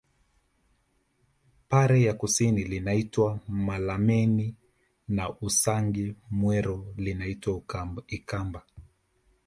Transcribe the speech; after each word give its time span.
Pare 1.69 2.01
ya 2.01 2.13
kusini 2.13 2.63
linaitwa 2.63 3.39
Malameni 3.47 4.55
na 5.07 5.29
Usangi 5.41 6.15
Mwero 6.31 6.93
linaitwa 6.97 7.61
Ikamba 8.07 8.65